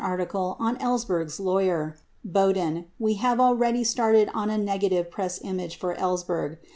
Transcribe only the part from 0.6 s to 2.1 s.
Ellsberg's lawyer,